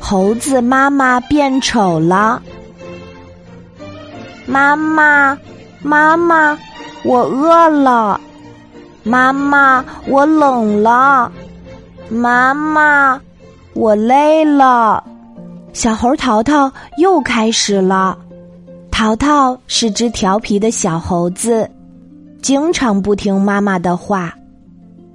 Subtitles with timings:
[0.00, 2.42] 猴子妈妈变丑了。
[4.46, 5.38] 妈妈，
[5.82, 6.58] 妈妈，
[7.04, 8.20] 我饿了。
[9.04, 11.30] 妈妈，我冷了。
[12.08, 13.20] 妈妈，
[13.74, 15.02] 我累了。
[15.72, 18.18] 小猴淘淘又开始了。
[18.90, 21.68] 淘淘是只调皮的小猴子，
[22.42, 24.34] 经常不听妈妈的话。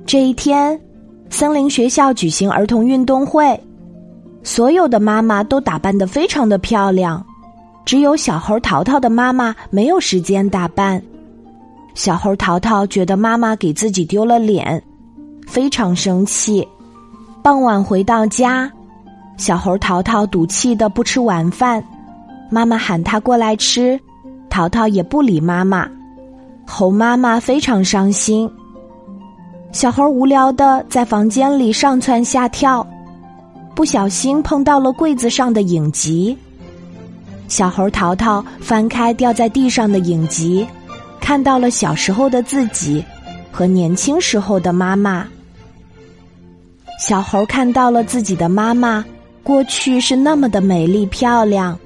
[0.06, 0.80] 这一天，
[1.30, 3.62] 森林学校举行儿童运动会，
[4.44, 7.26] 所有的妈妈都打扮得非常的漂亮，
[7.86, 11.02] 只有小猴淘淘的妈妈没有时间打扮。
[11.94, 14.82] 小猴淘淘觉得妈妈给自己丢了脸，
[15.48, 16.68] 非常生气。
[17.42, 18.72] 傍晚回到家。
[19.38, 21.84] 小猴淘淘赌气的不吃晚饭，
[22.50, 24.00] 妈妈喊他过来吃，
[24.50, 25.88] 淘淘也不理妈妈。
[26.66, 28.50] 猴妈妈非常伤心。
[29.72, 32.86] 小猴无聊的在房间里上蹿下跳，
[33.78, 36.36] 不小心碰到了柜子上的影集。
[37.48, 40.68] 小猴淘淘翻开掉在地上的影集，
[41.22, 43.06] 看到了小时候的自己
[43.52, 45.28] 和年轻时候的妈妈。
[47.00, 49.06] 小猴看到了自己的妈妈。
[49.44, 51.78] 过去是那么的美丽漂亮，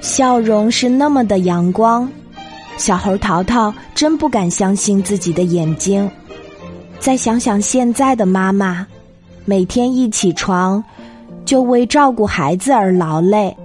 [0.00, 2.08] 笑容是那么的阳光，
[2.78, 6.08] 小猴淘淘真不敢相信自己的眼睛。
[7.00, 8.86] 再想想现在的妈妈，
[9.44, 10.82] 每天一起床
[11.46, 13.56] 就为照顾孩子而劳累，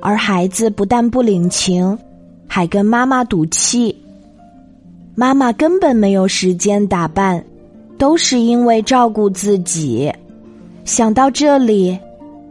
[0.00, 1.98] 而孩子不但不领情，
[2.46, 3.96] 还跟妈妈赌气。
[5.14, 7.42] 妈妈根本没有时间打扮，
[7.96, 10.12] 都是因为照顾自己。
[10.84, 11.98] 想到这里。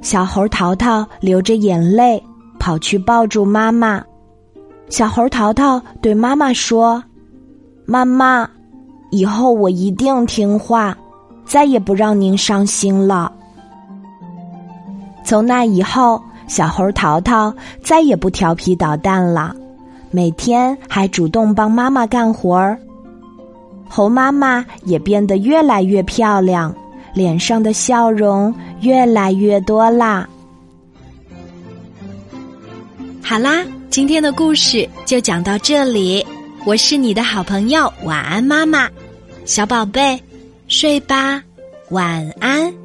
[0.01, 2.19] 小猴淘淘流着眼泪
[2.57, 4.03] 跑去抱住妈妈。
[4.89, 7.03] 小猴淘淘对妈妈说
[7.85, 8.49] ：“妈妈，
[9.11, 10.97] 以后我一定听话，
[11.45, 13.31] 再也不让您伤心了。”
[15.31, 19.55] 从那以后，小猴淘淘再也不调皮捣蛋了，
[20.09, 22.77] 每天还主动帮妈妈干活儿。
[23.87, 26.75] 猴妈妈也变得越来越漂亮。
[27.13, 30.27] 脸上的笑容越来越多啦。
[33.23, 36.25] 好啦，今天的故事就讲到这里。
[36.65, 38.89] 我是你的好朋友晚安妈妈，
[39.45, 40.21] 小宝贝，
[40.67, 41.41] 睡吧，
[41.89, 42.80] 晚安。